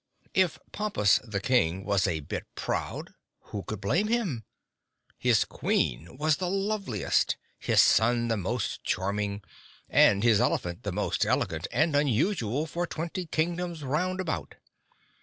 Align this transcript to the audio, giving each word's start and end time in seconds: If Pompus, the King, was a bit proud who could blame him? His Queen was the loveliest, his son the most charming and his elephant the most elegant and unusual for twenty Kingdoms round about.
If 0.33 0.57
Pompus, 0.71 1.19
the 1.23 1.39
King, 1.39 1.85
was 1.85 2.07
a 2.07 2.21
bit 2.21 2.45
proud 2.55 3.13
who 3.53 3.61
could 3.61 3.79
blame 3.81 4.07
him? 4.07 4.45
His 5.19 5.45
Queen 5.45 6.17
was 6.17 6.37
the 6.37 6.49
loveliest, 6.49 7.37
his 7.59 7.81
son 7.81 8.27
the 8.27 8.35
most 8.35 8.83
charming 8.83 9.43
and 9.87 10.23
his 10.23 10.41
elephant 10.41 10.81
the 10.81 10.91
most 10.91 11.23
elegant 11.23 11.67
and 11.71 11.95
unusual 11.95 12.65
for 12.65 12.87
twenty 12.87 13.27
Kingdoms 13.27 13.83
round 13.83 14.19
about. 14.19 14.55